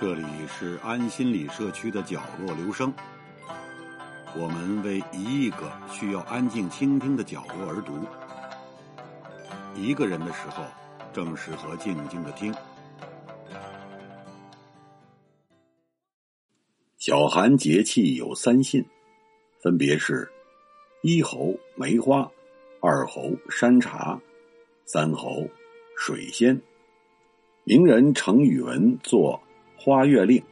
[0.00, 2.94] 这里是安心理社区的角落留声，
[4.36, 7.98] 我们为一亿个需要安静倾听的角落而读。
[9.74, 10.62] 一个人的时候，
[11.12, 12.54] 正适合静静的听。
[16.98, 18.84] 小寒节气有三信，
[19.60, 20.30] 分别是：
[21.02, 22.30] 一猴梅花，
[22.80, 24.16] 二猴山茶，
[24.84, 25.44] 三猴
[25.96, 26.56] 水仙。
[27.64, 29.42] 名人程宇文作。
[29.80, 30.42] 花月令，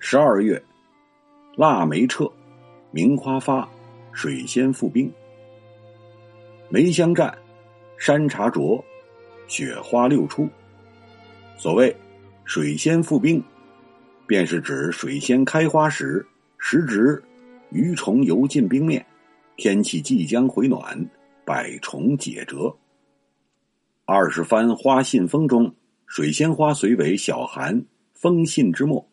[0.00, 0.60] 十二月，
[1.56, 2.28] 腊梅彻，
[2.90, 3.66] 名花发，
[4.12, 5.10] 水仙复冰。
[6.68, 7.32] 梅香绽，
[7.96, 8.84] 山茶灼，
[9.46, 10.48] 雪花六出。
[11.56, 11.94] 所谓
[12.44, 13.40] 水仙复冰，
[14.26, 16.26] 便是指水仙开花时，
[16.58, 17.22] 时值
[17.70, 19.06] 鱼虫游进冰面，
[19.56, 21.08] 天气即将回暖，
[21.44, 22.76] 百虫解蛰。
[24.06, 25.72] 二十番花信封中，
[26.08, 27.80] 水仙花虽为小寒。
[28.24, 29.06] 封信之末，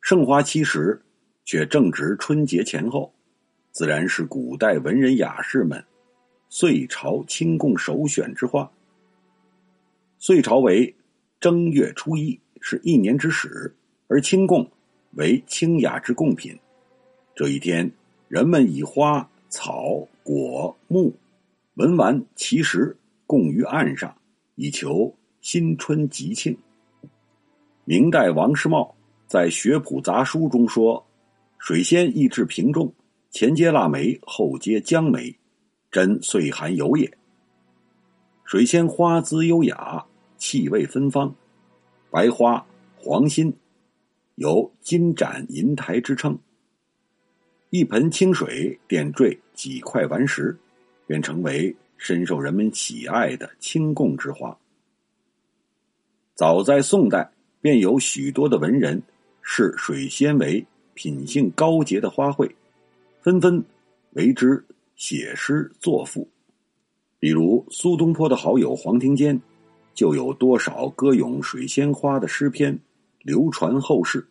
[0.00, 1.00] 盛花期时，
[1.44, 3.14] 却正值春节前后，
[3.70, 5.84] 自然是古代文人雅士们
[6.48, 8.68] 岁朝清供首选之花。
[10.18, 10.92] 岁朝为
[11.38, 13.72] 正月初一，是一年之始，
[14.08, 14.68] 而清供
[15.12, 16.58] 为清雅之贡品。
[17.36, 17.88] 这一天，
[18.26, 21.14] 人们以花草果木
[21.74, 24.12] 文玩奇石供于岸上，
[24.56, 26.58] 以求新春吉庆。
[27.84, 28.94] 明代王世茂
[29.26, 31.04] 在《学谱杂书》中说
[31.58, 32.92] ：“水仙意至瓶中，
[33.32, 35.36] 前接腊梅，后接姜梅，
[35.90, 37.12] 真岁寒有也。”
[38.46, 40.04] 水仙花姿优雅，
[40.36, 41.34] 气味芬芳，
[42.08, 42.64] 白花
[42.96, 43.52] 黄心，
[44.36, 46.38] 有金盏银台之称。
[47.70, 50.56] 一盆清水点缀几块顽石，
[51.04, 54.56] 便成为深受人们喜爱的清供之花。
[56.36, 57.28] 早在宋代。
[57.62, 59.02] 便有许多的文人
[59.40, 62.50] 视水仙为品性高洁的花卉，
[63.22, 63.64] 纷纷
[64.10, 64.62] 为之
[64.96, 66.28] 写诗作赋。
[67.18, 69.40] 比如苏东坡的好友黄庭坚，
[69.94, 72.76] 就有多少歌咏水仙花的诗篇
[73.20, 74.26] 流传后世。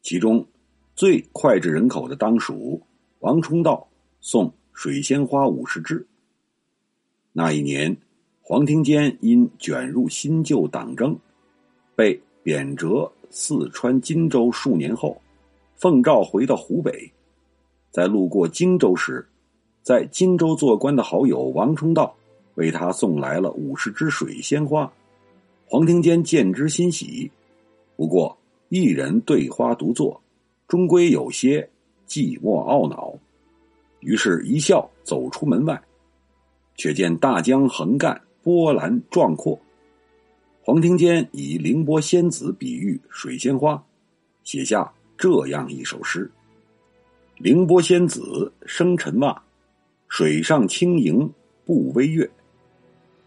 [0.00, 0.46] 其中
[0.94, 2.82] 最脍炙人口的，当属
[3.18, 3.86] 王充道
[4.20, 6.06] 送水仙花五十枝。
[7.32, 7.94] 那一年，
[8.40, 11.18] 黄庭坚因卷入新旧党争。
[11.96, 15.20] 被贬谪四川荆州数年后，
[15.74, 17.10] 奉诏回到湖北，
[17.90, 19.26] 在路过荆州时，
[19.82, 22.14] 在荆州做官的好友王充道
[22.56, 24.92] 为他送来了五十枝水仙花，
[25.66, 27.30] 黄庭坚见之欣喜，
[27.96, 28.36] 不过
[28.68, 30.20] 一人对花独坐，
[30.68, 31.68] 终归有些
[32.06, 33.14] 寂寞懊恼，
[34.00, 35.82] 于是一笑走出门外，
[36.76, 39.58] 却见大江横干，波澜壮阔。
[40.66, 43.80] 黄庭坚以凌波仙子比喻水仙花，
[44.42, 46.28] 写下这样一首诗
[47.38, 49.40] ：“凌波仙子生辰袜，
[50.08, 51.32] 水上轻盈
[51.64, 52.28] 步微月。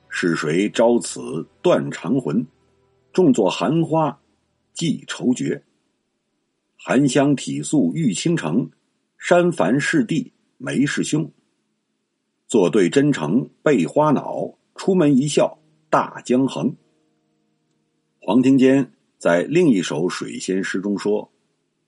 [0.10, 2.46] 是谁招此断肠魂？
[3.14, 4.20] 种作寒花
[4.74, 5.64] 寄愁绝。
[6.76, 8.70] 含香体素玉倾城，
[9.18, 11.32] 山繁是地梅是兄。
[12.48, 15.58] 作对真诚被花恼，出门一笑
[15.90, 16.76] 大江横。”
[18.30, 21.32] 黄庭坚在另一首水仙诗中说：“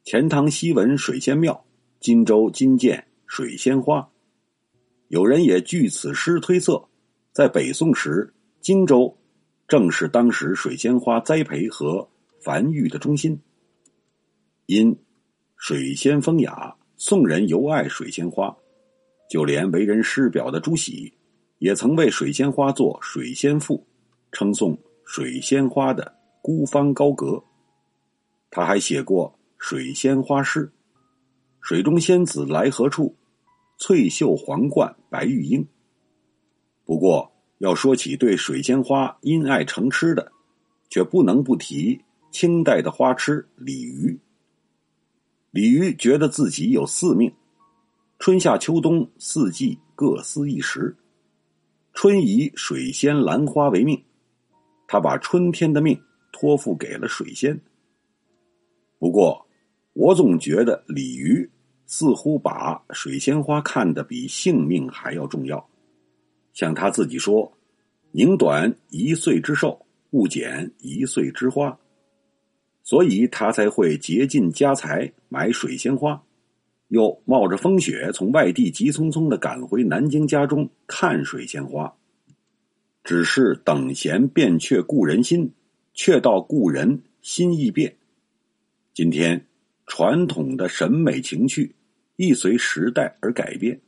[0.04, 1.64] 钱塘西闻水仙庙，
[2.00, 4.10] 荆州今见水仙花。”
[5.10, 6.84] 有人也据此诗推测，
[7.32, 9.16] 在北宋时，荆州
[9.68, 12.10] 正是当时水仙花栽培和
[12.40, 13.40] 繁育的中心。
[14.66, 14.98] 因
[15.58, 18.58] 水仙风雅，宋人尤爱水仙花，
[19.30, 21.14] 就连为人师表的朱熹，
[21.60, 23.78] 也曾为水仙花作《水仙赋》，
[24.36, 24.76] 称颂
[25.06, 26.20] 水仙花的。
[26.42, 27.44] 孤芳高阁，
[28.50, 30.72] 他还写过水仙花诗
[31.62, 33.16] ：“水中仙子来何处？
[33.78, 35.68] 翠袖皇冠白玉英。”
[36.84, 40.32] 不过，要说起对水仙花因爱成痴的，
[40.90, 44.20] 却不能不提清代的花痴李渔。
[45.52, 47.32] 李渔觉得自己有四命：
[48.18, 50.96] 春夏秋冬四季各司一时。
[51.94, 54.04] 春以水仙兰花为命，
[54.88, 56.02] 他把春天的命。
[56.32, 57.60] 托付给了水仙。
[59.00, 59.46] 不过，
[59.94, 61.50] 我总觉得鲤鱼
[61.86, 65.68] 似乎把水仙花看得比性命还要重要。
[66.54, 67.52] 像他自己说
[68.12, 71.78] ：“宁短一岁之寿，勿减一岁之花。”
[72.84, 76.22] 所以他才会竭尽家财买水仙花，
[76.88, 81.94] 又冒着风雪从外地急匆匆的赶回南京家中看水仙花。
[83.04, 85.52] 只是等闲变却故人心。
[85.94, 87.96] 却道故人心易变，
[88.94, 89.46] 今天，
[89.86, 91.76] 传统的审美情趣
[92.16, 93.80] 亦随时代而改变。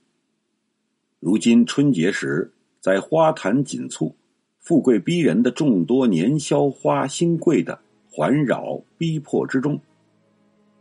[1.20, 2.52] 如今春节时，
[2.82, 4.14] 在花坛锦簇、
[4.60, 7.80] 富贵逼人的众多年宵花新贵的
[8.12, 9.80] 环绕逼迫之中，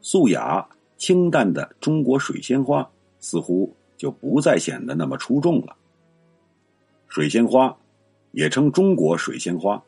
[0.01, 2.91] 素雅清淡的中国水仙花
[3.21, 5.77] 似乎就不再显得那么出众了。
[7.07, 7.77] 水仙花
[8.33, 9.83] 也称中国水仙花，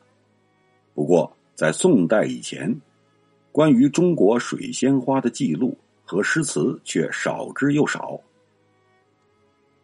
[0.95, 2.75] 不过在宋代以前。
[3.51, 8.19] 关于中国水仙花的记录和诗词却少之又少。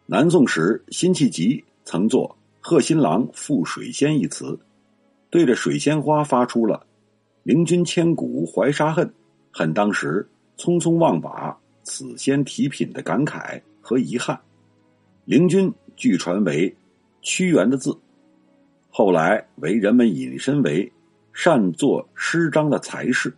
[0.04, 2.28] 南宋时，辛弃疾曾作
[2.60, 4.58] 《贺新郎赋水仙》一词，
[5.30, 6.86] 对着水仙花发出了
[7.44, 9.10] “灵君千古怀沙恨，
[9.50, 10.28] 恨当时
[10.58, 14.38] 匆匆忘把此仙题品”的感慨和遗憾。
[15.24, 16.76] 灵君据传为
[17.22, 17.96] 屈原的字，
[18.90, 20.92] 后来为人们引申为
[21.32, 23.34] 善作诗章的才士。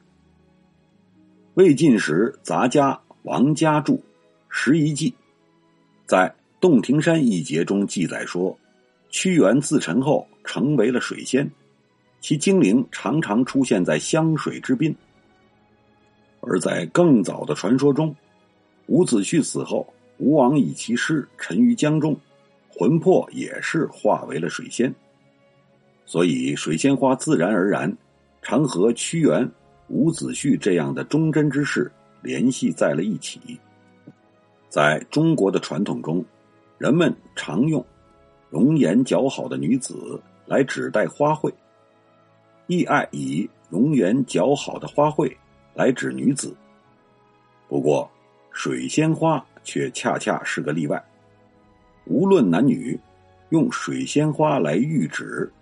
[1.55, 3.93] 魏晋时，杂家王家著
[4.49, 5.11] 《拾遗记》，
[6.05, 8.59] 在洞庭山一节中记载说，
[9.11, 11.49] 屈原自沉后成为了水仙，
[12.21, 14.95] 其精灵常常出现在湘水之滨。
[16.41, 18.15] 而在更早的传说中，
[18.87, 22.17] 伍子胥死后，吴王以其尸沉于江中，
[22.69, 24.93] 魂魄也是化为了水仙，
[26.05, 27.97] 所以水仙花自然而然
[28.43, 29.51] 常和屈原。
[29.89, 31.93] 伍子胥这样的忠贞之士
[32.23, 33.61] 联系在了一起。
[34.71, 36.25] 在中国的传统中，
[36.79, 37.85] 人们常用
[38.49, 41.53] 容颜较好的女子来指代花卉，
[42.67, 45.31] 亦爱以容颜较好的花卉
[45.75, 46.57] 来指女子。
[47.69, 48.11] 不过，
[48.53, 51.01] 水仙花却恰恰是个例外。
[52.07, 52.99] 无论男女，
[53.51, 55.53] 用水仙花来喻指，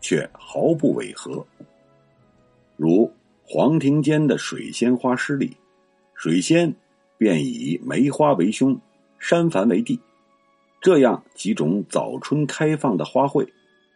[0.00, 1.46] 却毫不违和。
[2.76, 3.10] 如。
[3.52, 5.56] 黄庭坚的水仙花诗里，
[6.14, 6.72] 水仙
[7.18, 8.80] 便以梅花为兄，
[9.18, 9.98] 山繁为弟，
[10.80, 13.44] 这样几种早春开放的花卉，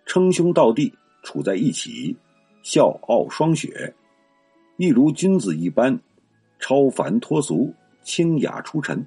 [0.07, 0.93] 称兄道弟
[1.23, 2.17] 处在一起，
[2.65, 3.95] 笑傲霜雪，
[4.77, 5.97] 一如君子一般，
[6.59, 7.73] 超凡脱俗，
[8.03, 9.07] 清雅出尘。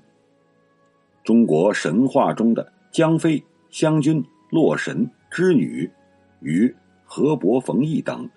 [1.25, 5.91] 中国神话中的江妃、湘君、洛神、织女，
[6.39, 6.73] 与
[7.07, 8.29] 河伯、冯异等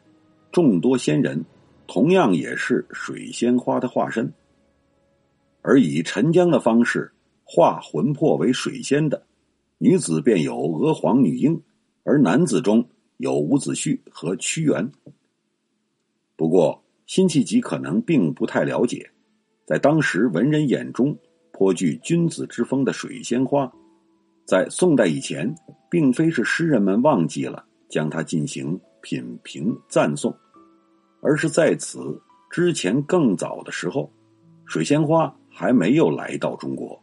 [0.50, 1.44] 众多仙人。
[1.92, 4.32] 同样也是水仙花的化身，
[5.60, 7.10] 而以沉江的方式
[7.42, 9.20] 化魂魄为水仙的
[9.78, 11.60] 女子，便有娥皇、女英，
[12.04, 14.88] 而男子中有伍子胥和屈原。
[16.36, 19.10] 不过，辛弃疾可能并不太了解，
[19.66, 21.18] 在当时文人眼中
[21.50, 23.72] 颇具君子之风的水仙花，
[24.44, 25.52] 在宋代以前，
[25.90, 30.34] 并非是诗人们忘记了将它进行品评赞颂。
[31.20, 32.18] 而是在此
[32.50, 34.10] 之前更早的时候，
[34.64, 36.98] 水仙花还没有来到中国。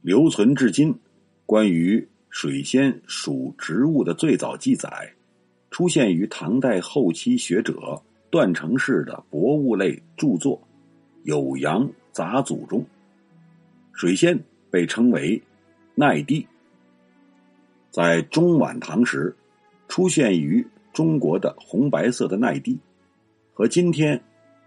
[0.00, 0.94] 留存至今
[1.44, 5.12] 关于水仙属植物的最早记载，
[5.70, 8.00] 出现于唐代后期学者
[8.30, 10.60] 段成式的博物类著作
[11.28, 12.84] 《酉阳杂俎》中。
[13.92, 14.38] 水仙
[14.70, 15.42] 被称为
[15.94, 16.46] 奈滴，
[17.90, 19.34] 在中晚唐时
[19.94, 20.66] 出现于。
[20.92, 22.78] 中国的红白色的耐地，
[23.52, 24.22] 和今天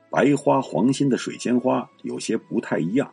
[0.10, 3.10] 白花黄心的水仙花有些不太一样。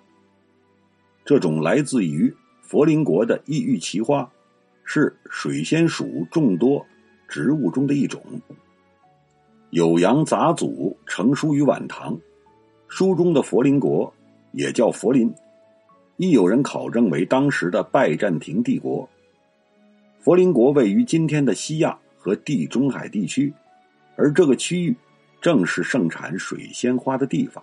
[1.25, 4.29] 这种来自于佛林国的异域奇花，
[4.83, 6.85] 是水仙属众多
[7.29, 8.21] 植物中的一种。
[9.79, 10.67] 《酉阳杂俎》
[11.07, 12.19] 成书于晚唐，
[12.89, 14.13] 书中的佛林国
[14.51, 15.33] 也叫佛林，
[16.17, 19.09] 亦有人考证为当时的拜占庭帝国。
[20.19, 21.97] 佛林国位于今天的西亚。
[22.25, 23.53] 和地中海地区，
[24.17, 24.97] 而这个区域
[25.43, 27.63] 正是盛产水仙花的地方。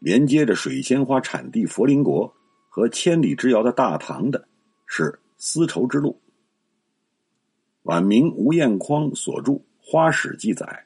[0.00, 2.30] 连接着水仙花产地佛林国
[2.68, 4.46] 和千里之遥的大唐的
[4.84, 6.20] 是丝绸之路。
[7.84, 10.84] 晚明吴彦匡所著《花史》记载，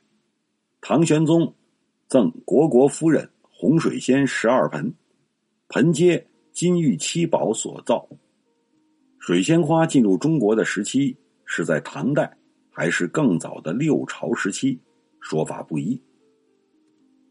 [0.80, 1.52] 唐玄宗
[2.06, 4.94] 赠国国夫人红水仙十二盆，
[5.66, 8.08] 盆皆金玉七宝所造。
[9.18, 11.16] 水仙花进入中国的时期。
[11.54, 12.34] 是在唐代
[12.70, 14.80] 还是更早的六朝时期，
[15.20, 16.00] 说法不一。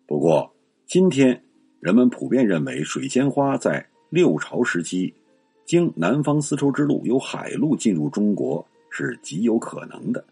[0.05, 0.53] 不过，
[0.85, 1.43] 今天
[1.79, 5.11] 人们普遍认为水仙花在六朝时期
[5.65, 10.23] 经南方丝绸之路由海路进入中国是极有可能的。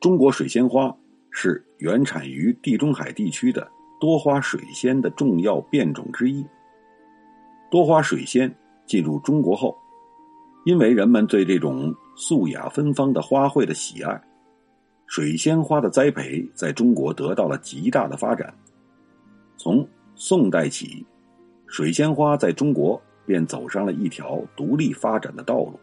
[0.00, 0.92] 中国水仙花
[1.30, 6.44] 是原产于地中海地区的多花水仙的重要变种之一。
[7.70, 8.52] 多花水仙
[8.84, 9.78] 进入中国后。
[10.64, 14.20] 因为人们对这种素雅芬芳的花卉的喜爱，
[15.06, 18.52] 水仙花的栽培在中国得到了极大的发展。
[19.56, 21.06] 从宋代起，
[21.68, 25.78] 水仙花在中国便走上了一条独立发展的道路，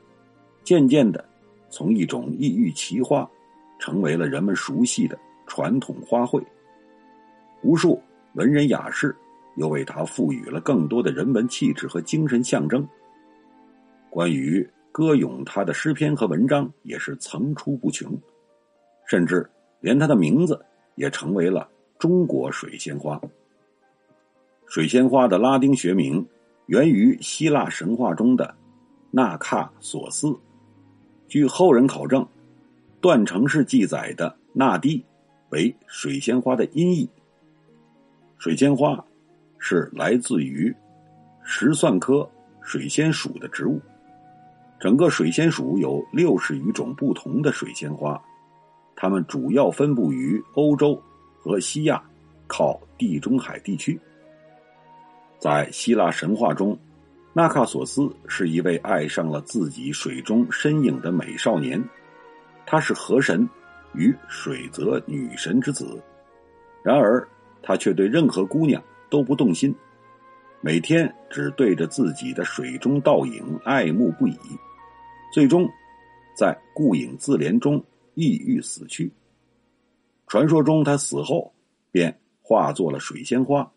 [0.62, 1.24] 渐渐的，
[1.70, 3.25] 从一种异域奇花，
[3.80, 6.44] 成为了人们熟悉的传统花卉。
[7.63, 8.01] 无数
[8.34, 9.15] 文人雅士
[9.56, 12.86] 又为它赋予了更多的人文气质和精神象征。
[14.10, 18.17] 关于歌咏他的诗篇和文章也是层出不穷，
[19.05, 19.45] 甚至
[19.81, 20.57] 连他的名字
[20.95, 23.19] 也成为了中国水仙花。
[24.65, 26.25] 水仙花的拉丁学名
[26.67, 28.55] 源于希腊神话中的
[29.11, 30.33] 纳卡索斯。
[31.27, 32.25] 据后人考证，
[33.01, 35.03] 段成式记载的“纳蒂”
[35.51, 37.09] 为水仙花的音译。
[38.37, 39.03] 水仙花
[39.57, 40.73] 是来自于
[41.43, 42.25] 石蒜科
[42.61, 43.77] 水仙属的植物。
[44.79, 48.22] 整个水仙属有六十余种不同的水仙花，
[48.96, 51.01] 它们主要分布于欧洲
[51.39, 52.03] 和西亚，
[52.48, 54.00] 靠地中海地区。
[55.39, 56.77] 在希腊神话中，
[57.34, 61.82] 纳卡索斯是一位爱上了自己水中身影的美少年，
[62.65, 63.48] 他是河神
[63.94, 66.01] 与水泽女神之子。
[66.84, 67.27] 然而，
[67.62, 69.75] 他却对任何姑娘都不动心，
[70.62, 74.38] 每天只对着自己的水中倒影爱慕不已，
[75.36, 75.70] 最终
[76.34, 79.12] 在顾影自怜中抑郁死去。
[80.27, 81.54] 传说中，他死后
[81.92, 83.70] 便化作了水仙花。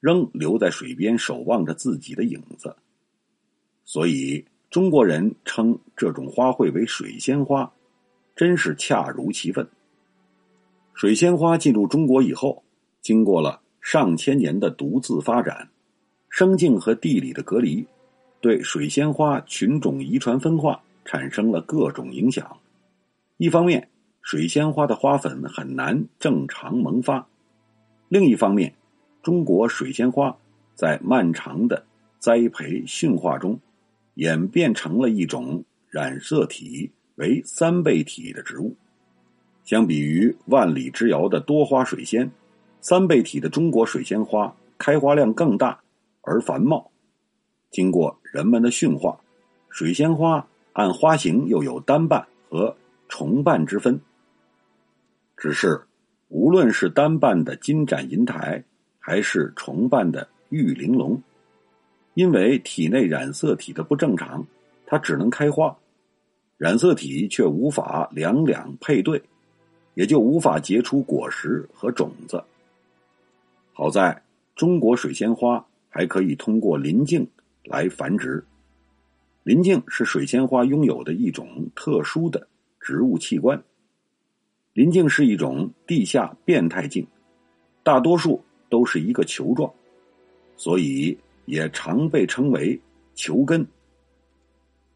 [0.00, 2.76] 仍留在水边守望着自己的影子，
[3.86, 7.72] 所以中国人称这种花卉为水仙花，
[8.36, 9.66] 真是恰如其分。
[10.92, 12.62] 水仙花进入中国以后，
[13.00, 15.70] 经过了上千年的独自发展，
[16.28, 17.86] 生境和地理的隔离，
[18.42, 22.58] 对水仙花群种遗传分化产生了各种影响。
[23.36, 23.88] 一方面，
[24.20, 27.24] 水仙花的花粉很难正常萌发；
[28.08, 28.74] 另一方面，
[29.22, 30.36] 中国水仙花
[30.74, 31.86] 在漫长的
[32.18, 33.58] 栽培驯化中，
[34.14, 38.74] 演变成了一种染色体为三倍体的植物。
[39.64, 42.28] 相比于万里之遥的多花水仙，
[42.80, 45.80] 三倍体的中国水仙花开花量更大
[46.22, 46.90] 而繁茂。
[47.70, 49.16] 经过人们的驯化，
[49.68, 52.76] 水仙花按花型又有单瓣和
[53.08, 54.00] 重瓣之分。
[55.36, 55.80] 只是
[56.28, 58.64] 无论是单瓣的金盏银台。
[59.04, 61.20] 还是重瓣的玉玲珑，
[62.14, 64.46] 因为体内染色体的不正常，
[64.86, 65.76] 它只能开花，
[66.56, 69.20] 染色体却无法两两配对，
[69.94, 72.44] 也就无法结出果实和种子。
[73.72, 74.22] 好在
[74.54, 77.28] 中国水仙花还可以通过鳞茎
[77.64, 78.44] 来繁殖，
[79.42, 82.48] 鳞茎是水仙花拥有的一种特殊的
[82.80, 83.62] 植物器官。
[84.72, 87.06] 鳞茎是一种地下变态茎，
[87.82, 88.42] 大多数。
[88.72, 89.70] 都是一个球状，
[90.56, 91.14] 所以
[91.44, 92.80] 也常被称为
[93.14, 93.66] 球根。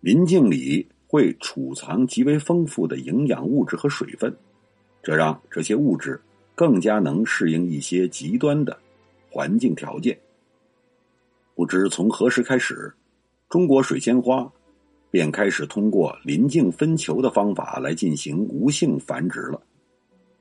[0.01, 4.35] 鳞茎里会储藏极为丰富的营养物质和水分，
[5.03, 6.19] 这让这些物质
[6.55, 8.75] 更加能适应一些极端的
[9.29, 10.19] 环境条件。
[11.57, 12.95] 不知从何时开始，
[13.49, 14.49] 中国水仙花
[15.11, 19.61] 便开始通过鳞茎分球的方法来进行无性繁殖了。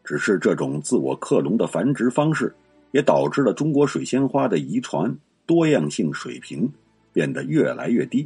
[0.03, 2.53] 只是这种自我克隆的繁殖方式。
[2.91, 5.13] 也导致了中国水仙花的遗传
[5.45, 6.71] 多样性水平
[7.11, 8.25] 变得越来越低，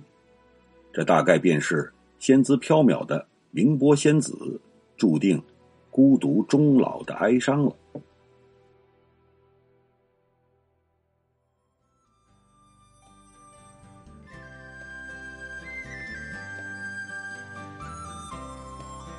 [0.93, 4.62] 这大概便是仙姿飘渺的凌波仙子
[4.96, 5.41] 注定
[5.89, 7.75] 孤独终老的哀伤了。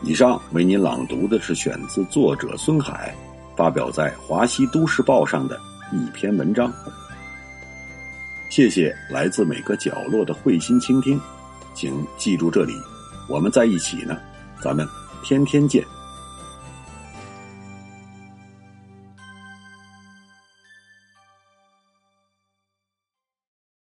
[0.03, 3.15] 以上为您朗读的是选自作者孙海。
[3.57, 5.61] 发表在《华西都市报》上的
[5.93, 6.73] 一篇文章。
[8.49, 11.21] 谢谢来自每个角落的慧心倾听，
[11.75, 12.73] 请记住这里，
[13.29, 14.17] 我们在一起呢，
[14.63, 14.89] 咱们
[15.23, 15.85] 天天见。